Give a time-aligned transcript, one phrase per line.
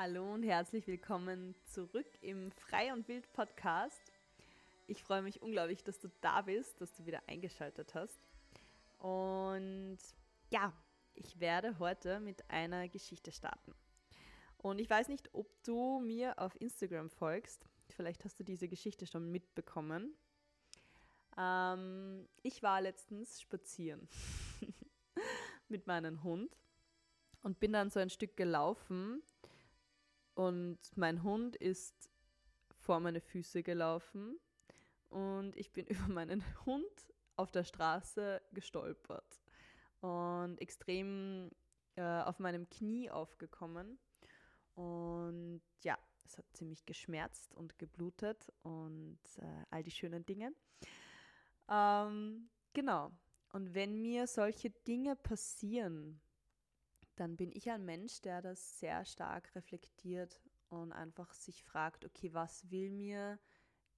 [0.00, 4.12] Hallo und herzlich willkommen zurück im Frei und Wild Podcast.
[4.86, 8.20] Ich freue mich unglaublich, dass du da bist, dass du wieder eingeschaltet hast.
[8.98, 9.98] Und
[10.50, 10.72] ja,
[11.14, 13.74] ich werde heute mit einer Geschichte starten.
[14.58, 17.66] Und ich weiß nicht, ob du mir auf Instagram folgst.
[17.88, 20.14] Vielleicht hast du diese Geschichte schon mitbekommen.
[21.36, 24.08] Ähm, ich war letztens spazieren
[25.68, 26.56] mit meinem Hund
[27.42, 29.24] und bin dann so ein Stück gelaufen
[30.38, 32.08] und mein Hund ist
[32.76, 34.38] vor meine Füße gelaufen
[35.08, 39.42] und ich bin über meinen Hund auf der Straße gestolpert
[40.00, 41.50] und extrem
[41.96, 43.98] äh, auf meinem Knie aufgekommen.
[44.76, 50.52] Und ja, es hat ziemlich geschmerzt und geblutet und äh, all die schönen Dinge.
[51.68, 53.10] Ähm, genau.
[53.52, 56.20] Und wenn mir solche Dinge passieren,
[57.18, 62.32] dann bin ich ein Mensch, der das sehr stark reflektiert und einfach sich fragt, okay,
[62.32, 63.38] was will mir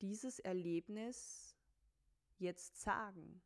[0.00, 1.56] dieses Erlebnis
[2.38, 3.42] jetzt sagen?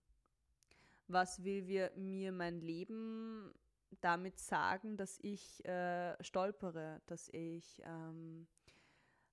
[1.08, 3.52] Was will wir, mir mein Leben
[4.00, 8.46] damit sagen, dass ich äh, stolpere, dass ich ähm,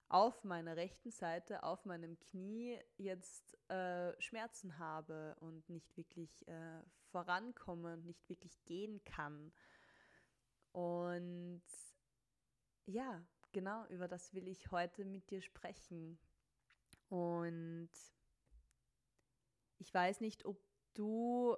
[0.09, 6.81] auf meiner rechten Seite, auf meinem Knie jetzt äh, Schmerzen habe und nicht wirklich äh,
[7.11, 9.53] vorankomme und nicht wirklich gehen kann.
[10.71, 11.63] Und
[12.85, 16.17] ja, genau, über das will ich heute mit dir sprechen.
[17.09, 17.89] Und
[19.79, 20.61] ich weiß nicht, ob
[20.93, 21.55] du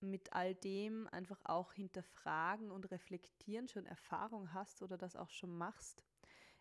[0.00, 5.56] mit all dem einfach auch hinterfragen und reflektieren schon Erfahrung hast oder das auch schon
[5.56, 6.04] machst.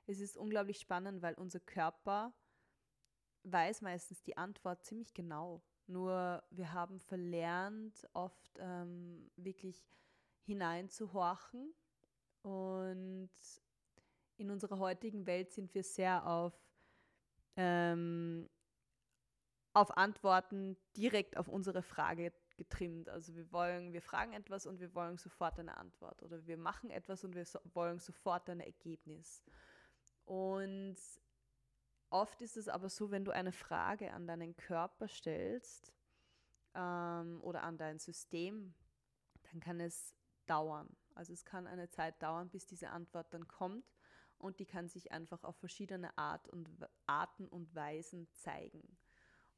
[0.06, 2.34] Es ist unglaublich spannend, weil unser Körper
[3.44, 5.64] weiß meistens die Antwort ziemlich genau.
[5.88, 9.88] Nur wir haben verlernt, oft ähm, wirklich
[10.50, 11.74] hineinzuhorchen.
[12.42, 13.30] Und
[14.38, 16.54] in unserer heutigen Welt sind wir sehr auf,
[17.56, 18.50] ähm,
[19.74, 23.10] auf Antworten direkt auf unsere Frage getrimmt.
[23.10, 26.24] Also wir wollen, wir fragen etwas und wir wollen sofort eine Antwort.
[26.24, 29.44] Oder wir machen etwas und wir so, wollen sofort ein Ergebnis.
[30.26, 30.98] Und
[32.10, 35.94] oft ist es aber so, wenn du eine Frage an deinen Körper stellst
[36.74, 38.74] ähm, oder an dein System,
[39.44, 40.16] dann kann es
[40.50, 40.90] dauern.
[41.16, 43.86] Also es kann eine Zeit dauern, bis diese Antwort dann kommt
[44.38, 46.70] und die kann sich einfach auf verschiedene Art und,
[47.06, 48.98] Arten und Weisen zeigen.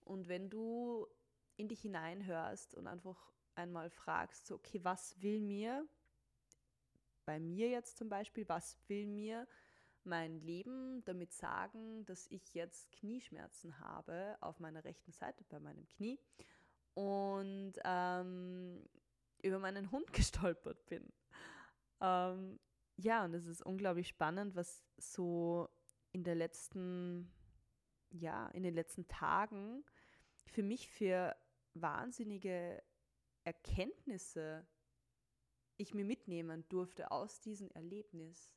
[0.01, 1.07] Und wenn du
[1.56, 5.88] in dich hineinhörst und einfach einmal fragst, so, okay, was will mir,
[7.25, 9.47] bei mir jetzt zum Beispiel, was will mir
[10.03, 15.88] mein Leben damit sagen, dass ich jetzt Knieschmerzen habe auf meiner rechten Seite bei meinem
[15.88, 16.19] Knie
[16.96, 18.41] und ähm,
[19.62, 21.12] meinen Hund gestolpert bin.
[22.02, 22.60] Ähm,
[22.98, 25.70] ja, und es ist unglaublich spannend, was so
[26.12, 27.32] in der letzten,
[28.10, 29.84] ja, in den letzten Tagen
[30.46, 31.36] für mich für
[31.74, 32.84] wahnsinnige
[33.44, 34.68] Erkenntnisse
[35.78, 38.54] ich mir mitnehmen durfte aus diesem Erlebnis.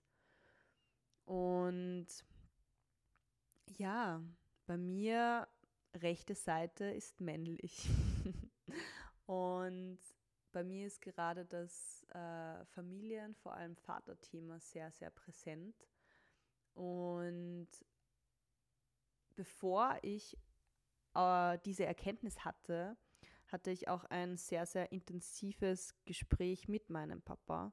[1.25, 2.07] Und
[3.67, 4.23] ja,
[4.67, 5.49] bei mir
[5.95, 7.89] rechte Seite ist männlich.
[9.27, 9.99] und
[10.55, 15.75] bei mir ist gerade das äh, Familien, vor allem Vaterthema, sehr, sehr präsent.
[16.75, 17.69] Und
[19.35, 20.39] bevor ich
[21.15, 22.97] äh, diese Erkenntnis hatte,
[23.49, 27.73] hatte ich auch ein sehr, sehr intensives Gespräch mit meinem Papa.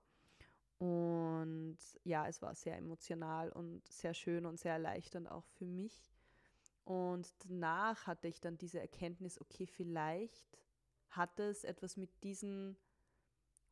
[0.80, 6.12] Und ja, es war sehr emotional und sehr schön und sehr erleichternd auch für mich.
[6.84, 10.58] Und danach hatte ich dann diese Erkenntnis, okay, vielleicht
[11.12, 12.78] hat es etwas mit diesen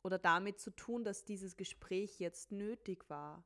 [0.02, 3.44] oder damit zu tun, dass dieses Gespräch jetzt nötig war.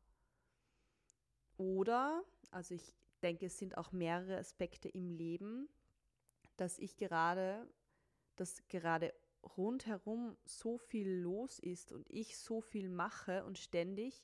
[1.56, 5.68] Oder, also ich denke, es sind auch mehrere Aspekte im Leben,
[6.56, 7.68] dass ich gerade,
[8.36, 9.12] dass gerade
[9.56, 14.22] rundherum so viel los ist und ich so viel mache und ständig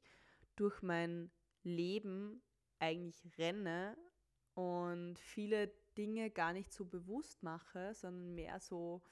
[0.57, 1.31] durch mein
[1.63, 2.43] Leben
[2.79, 3.97] eigentlich renne
[4.55, 9.03] und viele Dinge gar nicht so bewusst mache, sondern mehr so,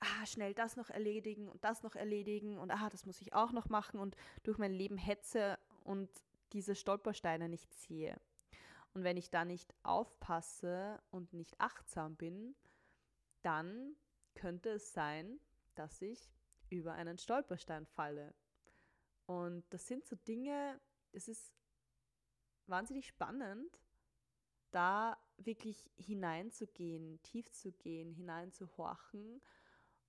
[0.00, 3.52] ah, schnell das noch erledigen und das noch erledigen und ah, das muss ich auch
[3.52, 6.08] noch machen und durch mein Leben hetze und
[6.52, 8.20] diese Stolpersteine nicht sehe.
[8.94, 12.54] Und wenn ich da nicht aufpasse und nicht achtsam bin,
[13.42, 13.96] dann
[14.34, 15.38] könnte es sein,
[15.74, 16.30] dass ich
[16.70, 18.34] über einen Stolperstein falle.
[19.26, 20.80] Und das sind so Dinge,
[21.12, 21.52] es ist
[22.66, 23.78] wahnsinnig spannend,
[24.70, 29.40] da wirklich hineinzugehen, tief zu gehen, hineinzuhorchen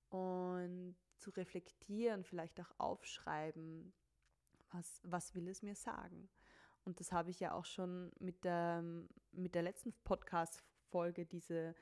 [0.09, 3.93] und zu reflektieren, vielleicht auch aufschreiben,
[4.71, 6.29] was, was will es mir sagen.
[6.85, 8.83] und das habe ich ja auch schon mit der,
[9.31, 11.75] mit der letzten Podcast-Folge, diese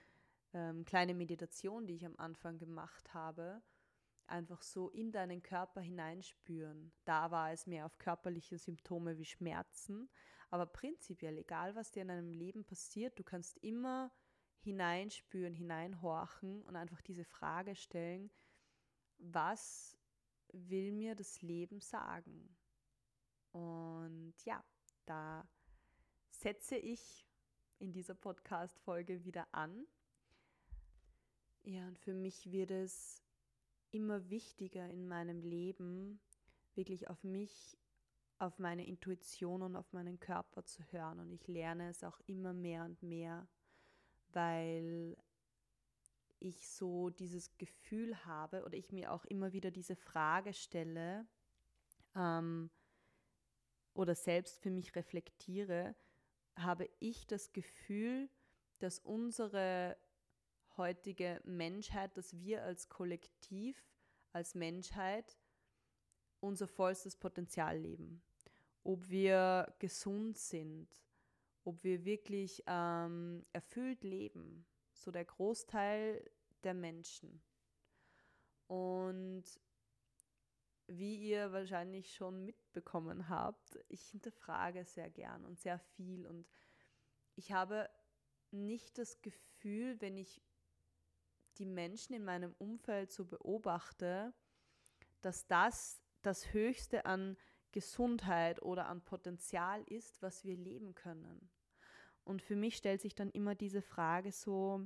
[0.54, 3.62] ähm, kleine Meditation, die ich am Anfang gemacht habe,
[4.28, 6.92] einfach so in deinen Körper hineinspüren.
[7.06, 10.10] Da war es mehr auf körperliche Symptome wie Schmerzen,
[10.50, 14.12] aber prinzipiell, egal was dir in deinem Leben passiert, du kannst immer
[14.60, 18.32] hineinspüren, hineinhorchen und einfach diese Frage stellen,
[19.18, 19.98] was
[20.52, 22.56] will mir das Leben sagen?
[23.52, 24.64] Und ja,
[25.06, 25.48] da
[26.30, 27.28] setze ich
[27.80, 29.86] in dieser Podcast-Folge wieder an.
[31.64, 33.22] Ja, und für mich wird es
[33.92, 36.22] immer wichtiger in meinem Leben,
[36.76, 37.78] wirklich auf mich,
[38.38, 41.20] auf meine Intuition und auf meinen Körper zu hören.
[41.20, 43.48] Und ich lerne es auch immer mehr und mehr,
[44.34, 45.18] weil
[46.40, 51.26] ich so dieses Gefühl habe oder ich mir auch immer wieder diese Frage stelle
[52.16, 52.70] ähm,
[53.94, 55.96] oder selbst für mich reflektiere,
[56.56, 58.30] habe ich das Gefühl,
[58.80, 59.98] dass unsere
[60.78, 63.84] heutige Menschheit, dass wir als Kollektiv,
[64.32, 65.38] als Menschheit
[66.40, 68.22] unser vollstes Potenzial leben.
[68.84, 70.88] Ob wir gesund sind,
[71.68, 76.24] ob wir wirklich ähm, erfüllt leben, so der Großteil
[76.64, 77.42] der Menschen.
[78.68, 79.44] Und
[80.88, 86.48] wie ihr wahrscheinlich schon mitbekommen habt, ich hinterfrage sehr gern und sehr viel und
[87.36, 87.90] ich habe
[88.52, 90.42] nicht das Gefühl, wenn ich
[91.58, 94.34] die Menschen in meinem Umfeld so beobachte,
[95.20, 97.36] dass das das Höchste an
[97.74, 101.52] Gesundheit oder an Potenzial ist, was wir leben können.
[102.28, 104.86] Und für mich stellt sich dann immer diese Frage so,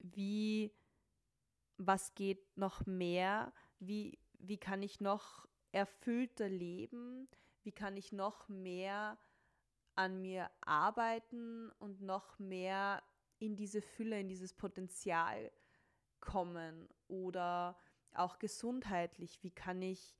[0.00, 0.70] wie,
[1.78, 7.26] was geht noch mehr, wie, wie kann ich noch erfüllter leben,
[7.62, 9.18] wie kann ich noch mehr
[9.94, 13.02] an mir arbeiten und noch mehr
[13.38, 15.50] in diese Fülle, in dieses Potenzial
[16.20, 16.86] kommen?
[17.08, 17.78] Oder
[18.12, 20.18] auch gesundheitlich, wie kann ich,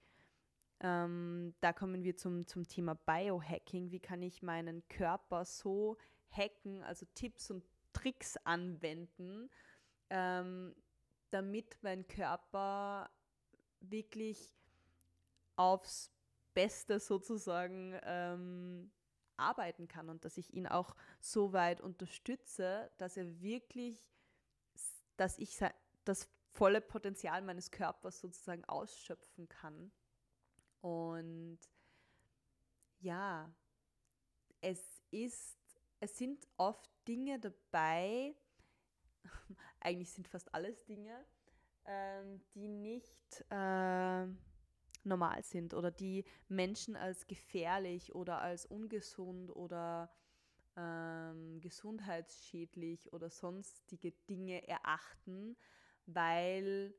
[0.81, 5.97] ähm, da kommen wir zum, zum Thema Biohacking, wie kann ich meinen Körper so
[6.31, 9.49] hacken, also Tipps und Tricks anwenden,
[10.11, 10.75] ähm,
[11.31, 13.11] damit mein Körper
[13.81, 14.55] wirklich
[15.57, 16.11] aufs
[16.53, 18.91] Beste sozusagen ähm,
[19.37, 24.07] arbeiten kann und dass ich ihn auch so weit unterstütze, dass er wirklich,
[25.17, 25.59] dass ich
[26.05, 29.93] das volle Potenzial meines Körpers sozusagen ausschöpfen kann.
[30.81, 31.59] Und
[33.01, 33.53] ja,
[34.61, 35.59] es ist,
[36.01, 38.35] es sind oft Dinge dabei,
[39.81, 41.25] eigentlich sind fast alles Dinge,
[41.85, 44.27] ähm, die nicht äh,
[45.05, 50.13] normal sind oder die Menschen als gefährlich oder als ungesund oder
[50.77, 55.57] ähm, gesundheitsschädlich oder sonstige Dinge erachten,
[56.07, 56.95] weil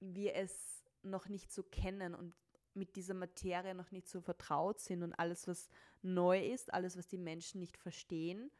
[0.00, 2.34] wir es noch nicht so kennen und
[2.78, 5.68] mit dieser Materie noch nicht so vertraut sind und alles, was
[6.02, 8.50] neu ist, alles, was die Menschen nicht verstehen,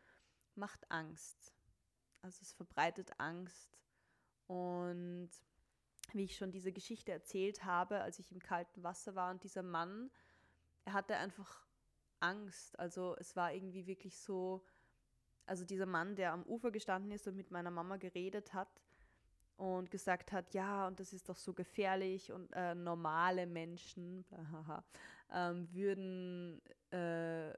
[0.55, 1.55] macht Angst.
[2.23, 3.79] Also es verbreitet Angst
[4.47, 5.31] und
[6.13, 9.63] wie ich schon diese Geschichte erzählt habe, als ich im kalten Wasser war und dieser
[9.63, 10.11] Mann,
[10.85, 11.67] er hatte einfach
[12.21, 12.79] Angst.
[12.79, 14.65] Also es war irgendwie wirklich so,
[15.47, 18.69] also dieser Mann, der am Ufer gestanden ist und mit meiner Mama geredet hat
[19.59, 24.25] und gesagt hat, ja, und das ist doch so gefährlich und äh, normale Menschen
[25.33, 27.53] ähm, würden, äh,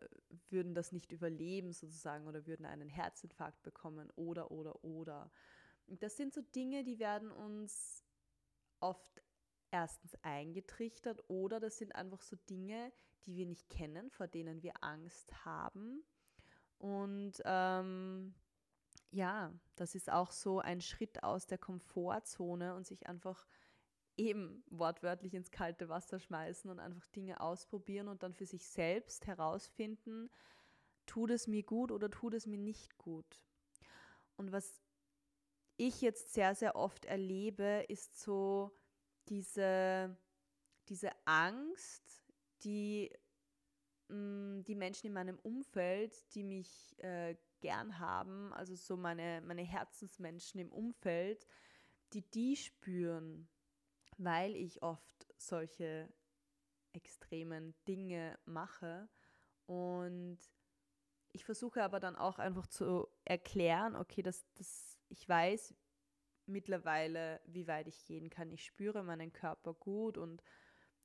[0.49, 5.31] würden das nicht überleben sozusagen oder würden einen Herzinfarkt bekommen oder, oder, oder.
[5.87, 8.03] Das sind so Dinge, die werden uns
[8.81, 9.23] oft
[9.71, 12.93] erstens eingetrichtert oder das sind einfach so Dinge,
[13.27, 16.03] die wir nicht kennen, vor denen wir Angst haben.
[16.79, 18.35] Und ähm,
[19.11, 23.47] ja, das ist auch so ein Schritt aus der Komfortzone und sich einfach
[24.17, 29.27] eben wortwörtlich ins kalte Wasser schmeißen und einfach Dinge ausprobieren und dann für sich selbst
[29.27, 30.31] herausfinden,
[31.07, 33.43] tut es mir gut oder tut es mir nicht gut.
[34.37, 34.81] Und was
[35.77, 38.71] ich jetzt sehr, sehr oft erlebe, ist so
[39.29, 40.17] diese,
[40.89, 42.23] diese Angst,
[42.63, 43.11] die
[44.11, 49.43] mh, mm, die Menschen in meinem Umfeld, die mich äh, gern haben, also so meine,
[49.43, 51.47] meine Herzensmenschen im Umfeld,
[52.13, 53.49] die die spüren,
[54.19, 56.13] weil ich oft solche
[56.93, 59.09] extremen Dinge mache
[59.67, 60.39] und
[61.33, 65.75] ich versuche aber dann auch einfach zu erklären, okay, das, das, ich weiß
[66.47, 68.51] mittlerweile, wie weit ich gehen kann.
[68.51, 70.43] Ich spüre meinen Körper gut und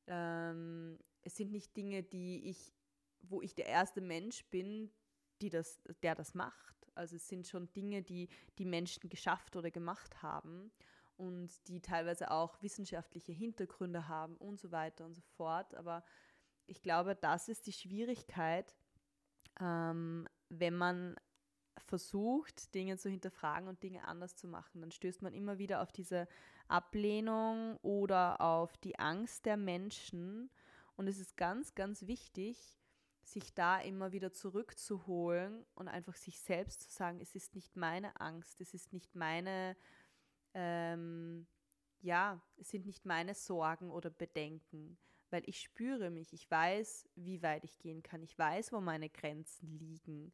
[0.08, 2.74] ähm, es sind nicht Dinge, die ich
[3.30, 4.92] wo ich der erste Mensch bin,
[5.42, 6.76] die das, der das macht.
[6.96, 10.72] Also es sind schon Dinge, die die Menschen geschafft oder gemacht haben
[11.18, 15.76] und die teilweise auch wissenschaftliche Hintergründe haben und so weiter und so fort.
[15.76, 16.04] Aber
[16.68, 18.76] ich glaube, das ist die Schwierigkeit,
[19.60, 21.16] ähm, wenn man
[21.86, 25.92] versucht, Dinge zu hinterfragen und Dinge anders zu machen, dann stößt man immer wieder auf
[25.92, 26.28] diese
[26.68, 30.50] Ablehnung oder auf die Angst der Menschen.
[30.96, 32.80] Und es ist ganz, ganz wichtig,
[33.28, 38.20] sich da immer wieder zurückzuholen und einfach sich selbst zu sagen, es ist nicht meine
[38.22, 39.76] Angst, es ist nicht meine,
[40.54, 41.48] ähm,
[42.02, 44.98] ja, es sind nicht meine Sorgen oder Bedenken,
[45.32, 49.10] weil ich spüre mich, ich weiß, wie weit ich gehen kann, ich weiß, wo meine
[49.10, 50.32] Grenzen liegen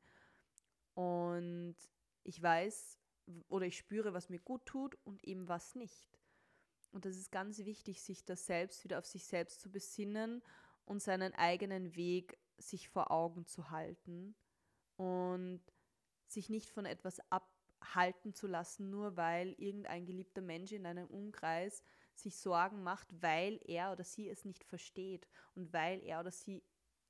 [0.93, 1.77] und
[2.23, 2.99] ich weiß
[3.47, 6.19] oder ich spüre, was mir gut tut und eben was nicht.
[6.91, 10.43] Und das ist ganz wichtig, sich das selbst wieder auf sich selbst zu besinnen
[10.83, 14.35] und seinen eigenen Weg sich vor Augen zu halten
[14.95, 15.61] und
[16.27, 21.83] sich nicht von etwas abhalten zu lassen, nur weil irgendein geliebter Mensch in einem Umkreis
[22.13, 26.63] sich Sorgen macht, weil er oder sie es nicht versteht und weil er oder sie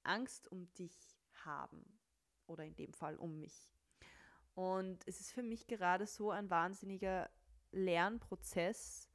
[0.04, 2.00] Angst um dich haben
[2.48, 3.72] oder in dem Fall um mich.
[4.54, 7.30] Und es ist für mich gerade so ein wahnsinniger
[7.72, 9.10] Lernprozess,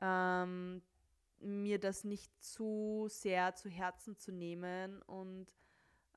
[0.00, 0.82] ähm,
[1.40, 5.52] mir das nicht zu sehr zu Herzen zu nehmen und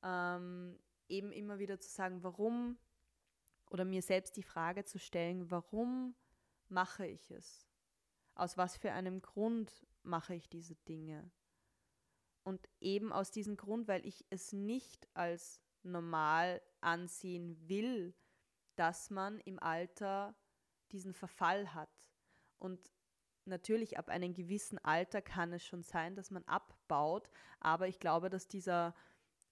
[0.04, 2.78] ähm, eben immer wieder zu sagen, warum
[3.70, 6.16] oder mir selbst die Frage zu stellen, warum
[6.70, 7.68] mache ich es?
[8.36, 11.32] Aus was für einem Grund mache ich diese Dinge?
[12.44, 18.16] Und eben aus diesem Grund, weil ich es nicht als normal ansehen will,
[18.76, 20.36] dass man im Alter
[20.92, 21.90] diesen Verfall hat.
[22.60, 22.94] Und
[23.48, 28.30] natürlich ab einem gewissen Alter kann es schon sein, dass man abbaut, aber ich glaube,
[28.30, 28.96] dass dieser,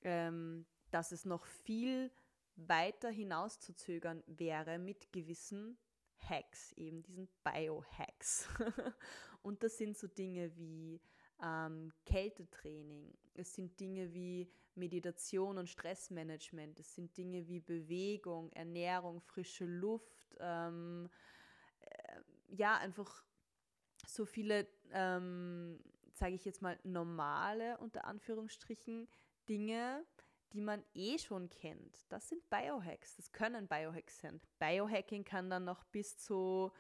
[0.02, 2.12] ähm, dass es noch viel
[2.56, 5.78] weiter hinauszuzögern wäre mit gewissen
[6.18, 8.48] Hacks, eben diesen Biohacks.
[9.42, 11.02] Und das sind so Dinge wie
[11.44, 19.22] ähm, Kältetraining, es sind Dinge wie Meditation und Stressmanagement, es sind Dinge wie Bewegung, Ernährung,
[19.22, 21.10] frische Luft, ähm,
[21.82, 23.24] äh, ja, einfach
[24.16, 25.80] so viele, ähm,
[26.14, 29.08] sage ich jetzt mal, normale, unter Anführungsstrichen,
[29.48, 30.04] Dinge,
[30.54, 32.06] die man eh schon kennt.
[32.10, 34.42] Das sind Biohacks, das können Biohacks sein.
[34.60, 36.72] Biohacking kann dann noch bis zu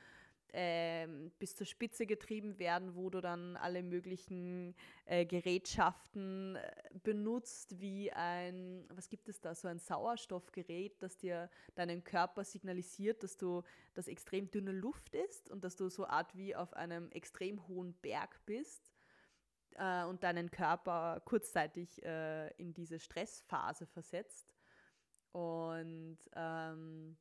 [0.57, 6.71] ähm, bis zur Spitze getrieben werden, wo du dann alle möglichen äh, Gerätschaften äh,
[7.03, 13.21] benutzt, wie ein, was gibt es da, so ein Sauerstoffgerät, das dir deinem Körper signalisiert,
[13.21, 17.11] dass du das extrem dünne Luft ist und dass du so Art wie auf einem
[17.11, 18.93] extrem hohen Berg bist
[19.75, 24.55] äh, und deinen Körper kurzzeitig äh, in diese Stressphase versetzt.
[25.33, 27.17] Und ähm,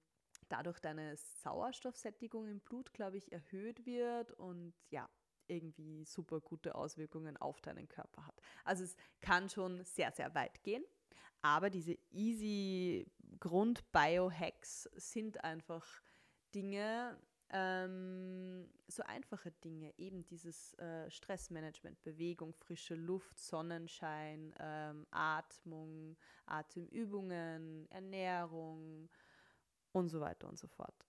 [0.54, 5.08] dadurch deine Sauerstoffsättigung im Blut, glaube ich, erhöht wird und ja,
[5.48, 8.40] irgendwie super gute Auswirkungen auf deinen Körper hat.
[8.64, 10.84] Also es kann schon sehr, sehr weit gehen,
[11.42, 15.86] aber diese easy Grund-Biohacks sind einfach
[16.54, 17.18] Dinge,
[17.50, 27.86] ähm, so einfache Dinge, eben dieses äh, Stressmanagement, Bewegung, frische Luft, Sonnenschein, ähm, Atmung, Atemübungen,
[27.90, 29.10] Ernährung,
[29.94, 31.06] und so weiter und so fort.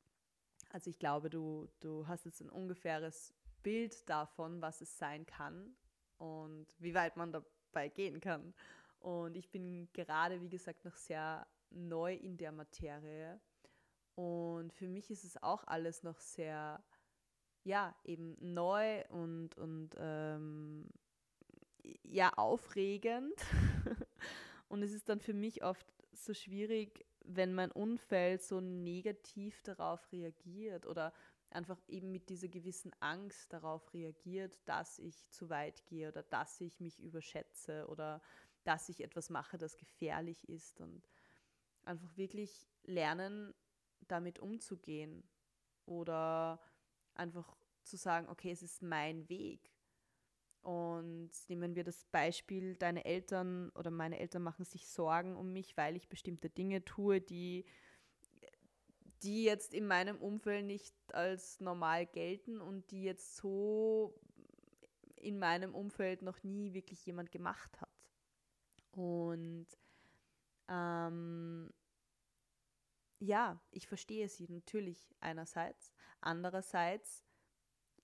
[0.70, 5.76] Also ich glaube, du, du hast jetzt ein ungefähres Bild davon, was es sein kann
[6.18, 8.54] und wie weit man dabei gehen kann.
[9.00, 13.40] Und ich bin gerade, wie gesagt, noch sehr neu in der Materie.
[14.14, 16.84] Und für mich ist es auch alles noch sehr,
[17.64, 20.90] ja, eben neu und, und ähm,
[22.04, 23.34] ja, aufregend.
[24.70, 30.12] und es ist dann für mich oft so schwierig, wenn mein Umfeld so negativ darauf
[30.12, 31.14] reagiert oder
[31.50, 36.60] einfach eben mit dieser gewissen Angst darauf reagiert, dass ich zu weit gehe oder dass
[36.62, 38.22] ich mich überschätze oder
[38.64, 41.08] dass ich etwas mache, das gefährlich ist und
[41.84, 43.54] einfach wirklich lernen,
[44.08, 45.24] damit umzugehen
[45.86, 46.60] oder
[47.14, 49.75] einfach zu sagen, okay, es ist mein Weg
[50.66, 55.78] und nehmen wir das Beispiel, deine Eltern oder meine Eltern machen sich Sorgen um mich,
[55.78, 57.66] weil ich bestimmte Dinge tue, die,
[59.22, 64.20] die jetzt in meinem Umfeld nicht als normal gelten und die jetzt so
[65.18, 68.12] in meinem Umfeld noch nie wirklich jemand gemacht hat.
[68.90, 69.68] Und
[70.68, 71.72] ähm,
[73.20, 75.94] ja, ich verstehe sie natürlich einerseits.
[76.22, 77.24] Andererseits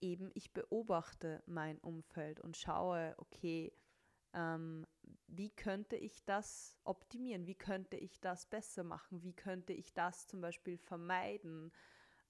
[0.02, 3.74] eben, ich beobachte mein Umfeld und schaue, okay,
[4.34, 4.86] ähm,
[5.28, 7.48] wie könnte ich das optimieren?
[7.48, 9.24] Wie könnte ich das besser machen?
[9.24, 11.72] Wie könnte ich das zum Beispiel vermeiden?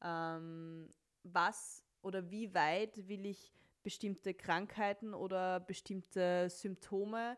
[0.03, 0.89] Ähm,
[1.23, 7.37] was oder wie weit will ich bestimmte Krankheiten oder bestimmte Symptome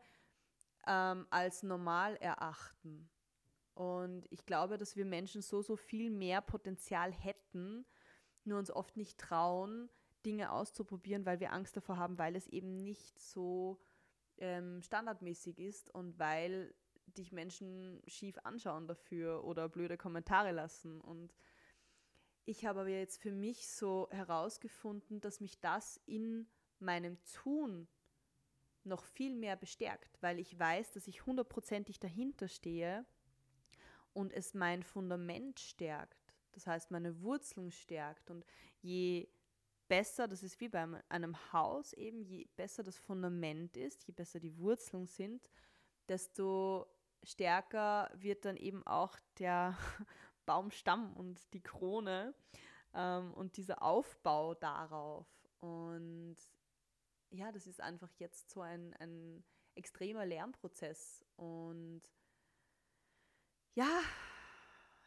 [0.87, 3.09] ähm, als normal erachten?
[3.73, 7.85] Und ich glaube, dass wir Menschen so, so viel mehr Potenzial hätten,
[8.43, 9.89] nur uns oft nicht trauen,
[10.25, 13.79] Dinge auszuprobieren, weil wir Angst davor haben, weil es eben nicht so
[14.37, 16.73] ähm, standardmäßig ist und weil
[17.07, 20.99] dich Menschen schief anschauen dafür oder blöde Kommentare lassen.
[21.01, 21.33] Und
[22.45, 26.47] ich habe aber jetzt für mich so herausgefunden, dass mich das in
[26.79, 27.87] meinem Tun
[28.83, 33.05] noch viel mehr bestärkt, weil ich weiß, dass ich hundertprozentig dahinter stehe
[34.13, 36.33] und es mein Fundament stärkt.
[36.51, 38.29] Das heißt, meine Wurzeln stärkt.
[38.29, 38.45] Und
[38.81, 39.27] je
[39.87, 44.39] besser, das ist wie bei einem Haus eben, je besser das Fundament ist, je besser
[44.39, 45.49] die Wurzeln sind,
[46.07, 46.87] desto
[47.23, 49.77] stärker wird dann eben auch der
[50.45, 52.33] Baumstamm und die Krone
[52.93, 55.27] ähm, und dieser Aufbau darauf.
[55.59, 56.37] Und
[57.29, 59.43] ja, das ist einfach jetzt so ein, ein
[59.75, 61.25] extremer Lernprozess.
[61.35, 62.03] Und
[63.73, 64.01] ja,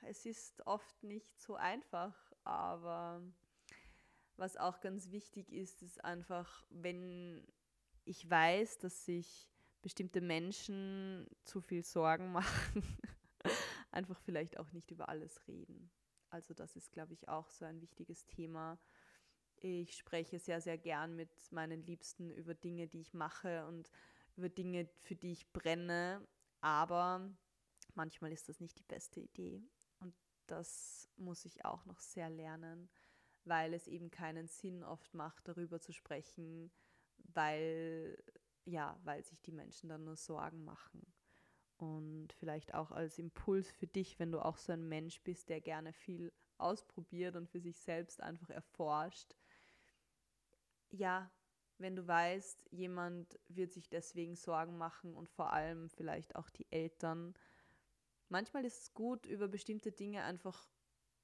[0.03, 2.15] es ist oft nicht so einfach,
[2.45, 3.23] aber
[4.37, 7.47] was auch ganz wichtig ist, ist einfach, wenn
[8.05, 9.49] ich weiß, dass sich
[9.83, 12.83] bestimmte Menschen zu viel Sorgen machen,
[13.91, 15.91] einfach vielleicht auch nicht über alles reden.
[16.31, 18.79] Also das ist, glaube ich, auch so ein wichtiges Thema.
[19.57, 23.91] Ich spreche sehr, sehr gern mit meinen Liebsten über Dinge, die ich mache und
[24.37, 26.27] über Dinge, für die ich brenne,
[26.61, 27.31] aber
[27.95, 29.63] manchmal ist das nicht die beste Idee.
[30.01, 30.15] Und
[30.47, 32.91] das muss ich auch noch sehr lernen
[33.47, 36.71] weil es eben keinen Sinn oft macht, darüber zu sprechen,
[37.19, 38.23] weil,
[38.65, 41.15] ja, weil sich die Menschen dann nur Sorgen machen.
[41.79, 45.61] Und vielleicht auch als Impuls für dich, wenn du auch so ein Mensch bist, der
[45.61, 49.37] gerne viel ausprobiert und für sich selbst einfach erforscht.
[50.91, 51.31] Ja,
[51.79, 56.67] wenn du weißt, jemand wird sich deswegen Sorgen machen und vor allem vielleicht auch die
[56.73, 57.35] Eltern.
[58.29, 60.67] Manchmal ist es gut, über bestimmte Dinge einfach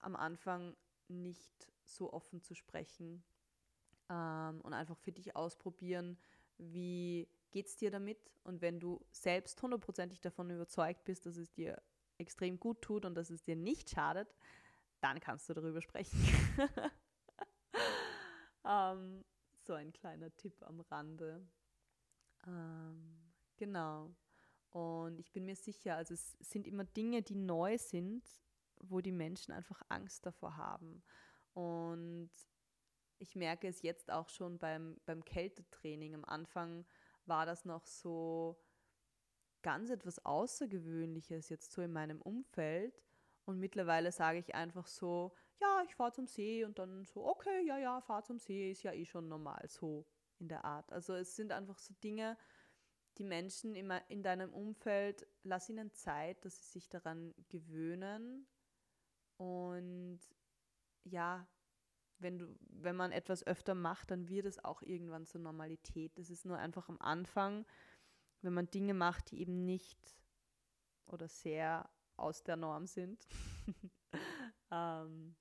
[0.01, 0.77] am Anfang
[1.09, 3.23] nicht so offen zu sprechen
[4.09, 6.19] ähm, und einfach für dich ausprobieren,
[6.59, 11.53] wie geht es dir damit und wenn du selbst hundertprozentig davon überzeugt bist, dass es
[11.53, 11.81] dir
[12.19, 14.35] extrem gut tut und dass es dir nicht schadet,
[15.01, 16.19] dann kannst du darüber sprechen.
[18.65, 19.25] ähm,
[19.61, 21.47] so ein kleiner Tipp am Rande.
[22.47, 24.15] Ähm, genau.
[24.71, 28.27] Und ich bin mir sicher, also es sind immer Dinge, die neu sind,
[28.81, 31.03] wo die Menschen einfach Angst davor haben.
[31.55, 32.31] Und
[33.19, 36.15] ich merke es jetzt auch schon beim, beim Kältetraining.
[36.15, 36.85] Am Anfang
[37.27, 38.59] war das noch so
[39.63, 43.03] ganz etwas Außergewöhnliches jetzt so in meinem Umfeld.
[43.45, 47.65] Und mittlerweile sage ich einfach so, ja, ich fahre zum See und dann so, okay,
[47.67, 50.07] ja, ja, fahr zum See ist ja eh schon normal so
[50.39, 50.93] in der Art.
[50.93, 52.37] Also es sind einfach so Dinge,
[53.19, 58.47] die Menschen in, in deinem Umfeld, lass ihnen Zeit, dass sie sich daran gewöhnen
[59.37, 60.21] und
[61.05, 61.47] ja,
[62.19, 66.17] wenn du, wenn man etwas öfter macht, dann wird es auch irgendwann zur Normalität.
[66.19, 67.67] Das ist nur einfach am Anfang,
[68.43, 70.17] wenn man Dinge macht, die eben nicht
[71.07, 73.27] oder sehr aus der Norm sind.
[74.71, 75.35] ähm,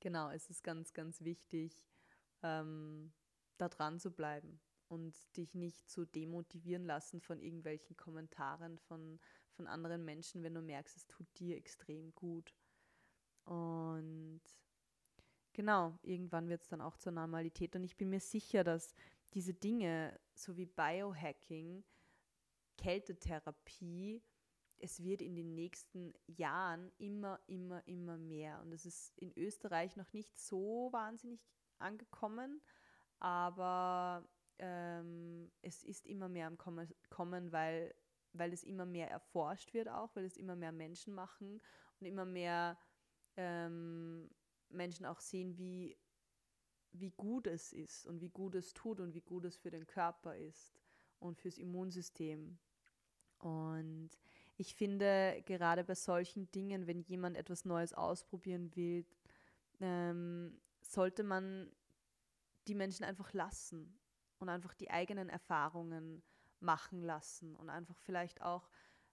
[0.00, 1.84] genau, es ist ganz, ganz wichtig,
[2.42, 3.12] ähm,
[3.58, 9.18] da dran zu bleiben und dich nicht zu demotivieren lassen von irgendwelchen Kommentaren von,
[9.52, 12.54] von anderen Menschen, wenn du merkst, es tut dir extrem gut.
[13.44, 14.42] Und
[15.56, 17.74] genau, irgendwann wird es dann auch zur Normalität.
[17.74, 18.94] Und ich bin mir sicher, dass
[19.32, 21.82] diese Dinge, so wie Biohacking,
[22.76, 24.22] Kältetherapie,
[24.78, 28.60] es wird in den nächsten Jahren immer, immer, immer mehr.
[28.60, 31.40] Und es ist in Österreich noch nicht so wahnsinnig
[31.78, 32.60] angekommen,
[33.18, 37.94] aber ähm, es ist immer mehr am Kommen, weil,
[38.34, 41.62] weil es immer mehr erforscht wird auch, weil es immer mehr Menschen machen
[41.98, 42.78] und immer mehr
[43.36, 44.30] ähm,
[44.70, 45.96] Menschen auch sehen, wie,
[46.92, 49.86] wie gut es ist und wie gut es tut und wie gut es für den
[49.86, 50.74] Körper ist
[51.18, 52.58] und fürs Immunsystem.
[53.38, 54.10] Und
[54.56, 59.04] ich finde, gerade bei solchen Dingen, wenn jemand etwas Neues ausprobieren will,
[59.80, 61.70] ähm, sollte man
[62.66, 63.98] die Menschen einfach lassen
[64.38, 66.22] und einfach die eigenen Erfahrungen
[66.60, 68.70] machen lassen und einfach vielleicht auch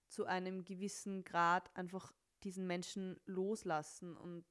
[0.07, 2.13] zu einem gewissen Grad einfach
[2.43, 4.45] diesen Menschen loslassen und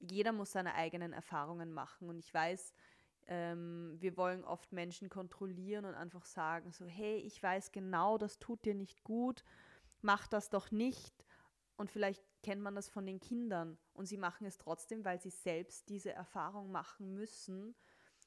[0.00, 2.08] jeder muss seine eigenen Erfahrungen machen.
[2.08, 2.72] Und ich weiß,
[3.26, 8.38] ähm, wir wollen oft Menschen kontrollieren und einfach sagen, so, hey, ich weiß genau, das
[8.38, 9.44] tut dir nicht gut,
[10.02, 11.24] mach das doch nicht.
[11.76, 15.30] Und vielleicht kennt man das von den Kindern und sie machen es trotzdem, weil sie
[15.30, 17.74] selbst diese Erfahrung machen müssen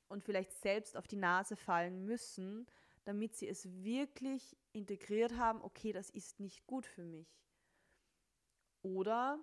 [0.08, 2.68] und vielleicht selbst auf die Nase fallen müssen,
[3.04, 7.44] damit sie es wirklich integriert haben, okay, das ist nicht gut für mich.
[8.82, 9.40] Oder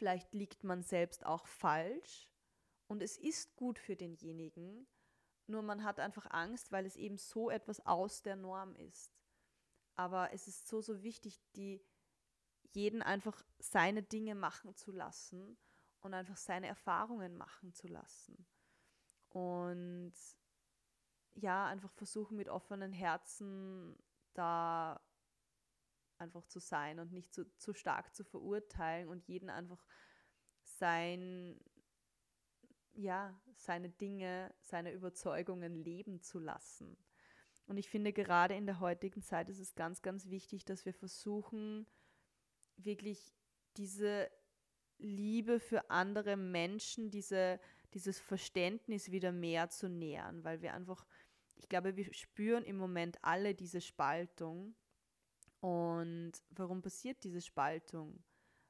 [0.00, 2.30] vielleicht liegt man selbst auch falsch
[2.88, 4.86] und es ist gut für denjenigen,
[5.46, 9.12] nur man hat einfach Angst, weil es eben so etwas aus der Norm ist.
[9.96, 11.84] Aber es ist so, so wichtig, die
[12.72, 15.58] jeden einfach seine Dinge machen zu lassen
[16.00, 18.46] und einfach seine Erfahrungen machen zu lassen.
[19.28, 20.14] Und
[21.34, 23.98] ja, einfach versuchen mit offenen Herzen
[24.32, 24.98] da
[26.20, 29.84] einfach zu sein und nicht zu, zu stark zu verurteilen und jeden einfach
[30.62, 31.58] sein,
[32.92, 36.96] ja, seine Dinge, seine Überzeugungen leben zu lassen.
[37.66, 40.94] Und ich finde, gerade in der heutigen Zeit ist es ganz, ganz wichtig, dass wir
[40.94, 41.86] versuchen,
[42.76, 43.32] wirklich
[43.76, 44.30] diese
[44.98, 47.60] Liebe für andere Menschen, diese,
[47.94, 51.06] dieses Verständnis wieder mehr zu nähern, weil wir einfach,
[51.56, 54.74] ich glaube, wir spüren im Moment alle diese Spaltung.
[55.60, 58.22] Und warum passiert diese Spaltung?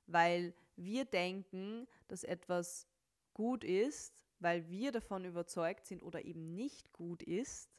[0.06, 2.88] Weil wir denken, dass etwas
[3.32, 7.70] gut ist, weil wir davon überzeugt sind oder eben nicht gut ist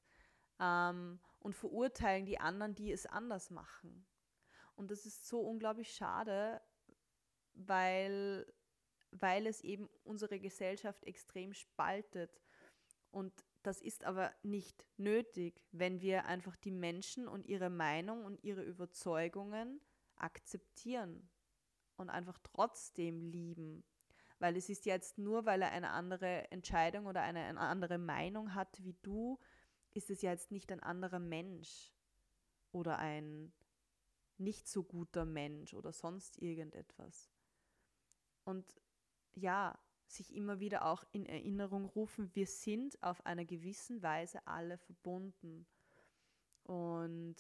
[0.60, 4.06] ähm, und verurteilen die anderen, die es anders machen.
[4.76, 6.62] Und das ist so unglaublich schade,
[7.54, 8.52] weil,
[9.12, 12.42] weil es eben unsere Gesellschaft extrem spaltet.
[13.12, 18.44] Und das ist aber nicht nötig, wenn wir einfach die Menschen und ihre Meinung und
[18.44, 19.82] ihre Überzeugungen
[20.16, 21.30] akzeptieren
[21.98, 23.84] und einfach trotzdem lieben.
[24.40, 28.56] Weil es ist jetzt nur, weil er eine andere Entscheidung oder eine, eine andere Meinung
[28.56, 29.40] hat wie du,
[29.92, 31.94] ist es jetzt nicht ein anderer Mensch
[32.72, 33.54] oder ein
[34.38, 37.30] nicht so guter Mensch oder sonst irgendetwas.
[38.44, 38.66] Und
[39.34, 39.78] ja,
[40.14, 45.66] sich immer wieder auch in Erinnerung rufen, wir sind auf einer gewissen Weise alle verbunden.
[46.64, 47.36] Und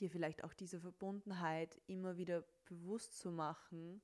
[0.00, 4.02] dir vielleicht auch diese Verbundenheit immer wieder bewusst zu machen,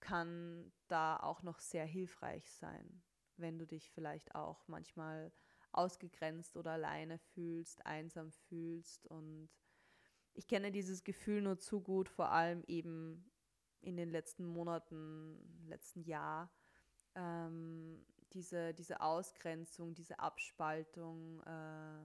[0.00, 3.02] kann da auch noch sehr hilfreich sein,
[3.36, 5.32] wenn du dich vielleicht auch manchmal
[5.70, 9.06] ausgegrenzt oder alleine fühlst, einsam fühlst.
[9.06, 9.48] Und
[10.34, 13.31] ich kenne dieses Gefühl nur zu gut, vor allem eben
[13.82, 16.50] in den letzten Monaten, letzten Jahr,
[17.14, 22.02] ähm, diese, diese Ausgrenzung, diese Abspaltung, äh,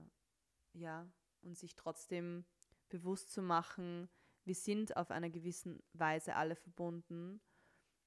[0.74, 1.10] ja,
[1.42, 2.44] und sich trotzdem
[2.88, 4.08] bewusst zu machen,
[4.44, 7.40] wir sind auf einer gewissen Weise alle verbunden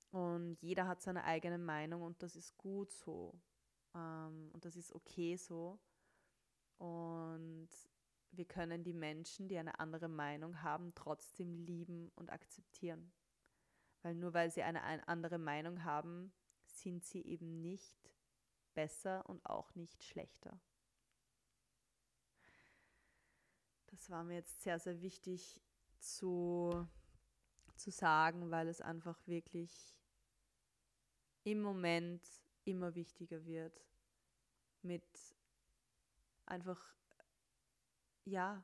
[0.09, 3.39] und jeder hat seine eigene Meinung und das ist gut so
[3.93, 5.79] ähm, und das ist okay so
[6.77, 7.69] und
[8.31, 13.11] wir können die Menschen, die eine andere Meinung haben, trotzdem lieben und akzeptieren.
[14.01, 16.33] Weil nur weil sie eine andere Meinung haben,
[16.65, 18.11] sind sie eben nicht
[18.73, 20.59] besser und auch nicht schlechter.
[23.87, 25.61] Das war mir jetzt sehr, sehr wichtig
[25.99, 26.87] zu,
[27.75, 29.95] zu sagen, weil es einfach wirklich
[31.43, 32.25] im Moment
[32.63, 33.83] immer wichtiger wird,
[34.81, 35.05] mit
[36.45, 36.95] einfach,
[38.23, 38.63] ja,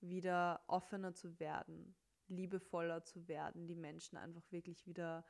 [0.00, 1.96] wieder offener zu werden,
[2.28, 5.24] liebevoller zu werden, die Menschen einfach wirklich wieder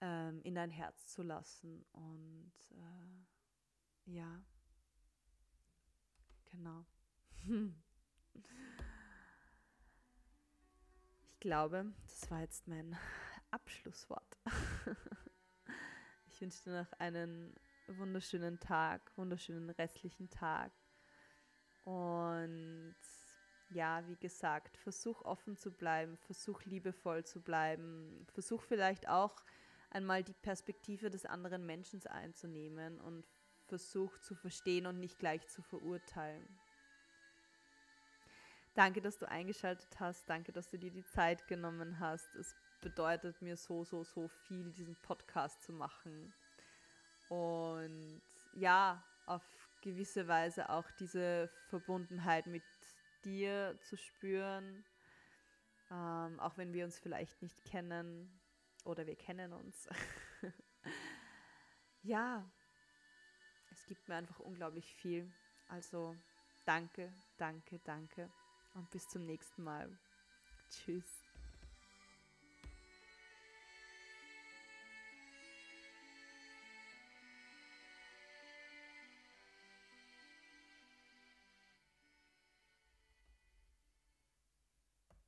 [0.00, 1.84] ähm, in dein Herz zu lassen.
[1.92, 4.42] Und äh, ja,
[6.50, 6.84] genau.
[11.26, 12.96] ich glaube, das war jetzt mein
[13.50, 14.38] Abschlusswort.
[16.26, 17.54] ich wünsche dir noch einen
[17.86, 20.72] wunderschönen Tag, wunderschönen restlichen Tag.
[21.84, 22.96] Und
[23.70, 29.36] ja, wie gesagt, versuch offen zu bleiben, versuch liebevoll zu bleiben, versuch vielleicht auch
[29.90, 33.24] einmal die Perspektive des anderen Menschen einzunehmen und
[33.66, 36.46] versuch zu verstehen und nicht gleich zu verurteilen.
[38.74, 40.28] Danke, dass du eingeschaltet hast.
[40.28, 42.34] Danke, dass du dir die Zeit genommen hast.
[42.34, 46.34] Es bedeutet mir so, so, so viel, diesen Podcast zu machen.
[47.28, 48.20] Und
[48.54, 49.42] ja, auf
[49.80, 52.62] gewisse Weise auch diese Verbundenheit mit
[53.24, 54.84] dir zu spüren,
[55.90, 58.40] ähm, auch wenn wir uns vielleicht nicht kennen
[58.84, 59.88] oder wir kennen uns.
[62.02, 62.44] ja,
[63.70, 65.30] es gibt mir einfach unglaublich viel.
[65.68, 66.14] Also
[66.64, 68.30] danke, danke, danke
[68.74, 69.90] und bis zum nächsten Mal.
[70.70, 71.23] Tschüss.